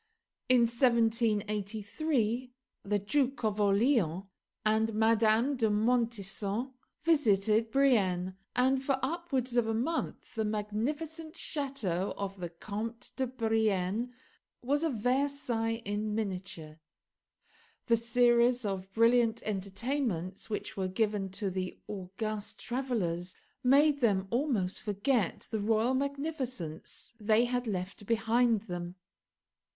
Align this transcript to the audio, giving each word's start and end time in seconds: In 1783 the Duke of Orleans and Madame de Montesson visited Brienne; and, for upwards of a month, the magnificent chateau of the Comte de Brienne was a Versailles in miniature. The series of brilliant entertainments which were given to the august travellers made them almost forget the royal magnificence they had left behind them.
In 0.49 0.61
1783 0.61 2.51
the 2.81 2.97
Duke 2.97 3.43
of 3.43 3.61
Orleans 3.61 4.23
and 4.65 4.95
Madame 4.95 5.55
de 5.55 5.69
Montesson 5.69 6.73
visited 7.03 7.69
Brienne; 7.69 8.35
and, 8.55 8.81
for 8.83 8.97
upwards 9.03 9.55
of 9.57 9.67
a 9.67 9.75
month, 9.75 10.33
the 10.33 10.43
magnificent 10.43 11.37
chateau 11.37 12.15
of 12.17 12.39
the 12.39 12.49
Comte 12.49 13.11
de 13.15 13.27
Brienne 13.27 14.11
was 14.63 14.81
a 14.81 14.89
Versailles 14.89 15.83
in 15.85 16.15
miniature. 16.15 16.79
The 17.85 17.97
series 17.97 18.65
of 18.65 18.91
brilliant 18.93 19.43
entertainments 19.43 20.49
which 20.49 20.75
were 20.75 20.87
given 20.87 21.29
to 21.33 21.51
the 21.51 21.79
august 21.87 22.59
travellers 22.59 23.35
made 23.63 23.99
them 23.99 24.27
almost 24.31 24.81
forget 24.81 25.47
the 25.51 25.59
royal 25.59 25.93
magnificence 25.93 27.13
they 27.19 27.45
had 27.45 27.67
left 27.67 28.07
behind 28.07 28.61
them. 28.61 28.95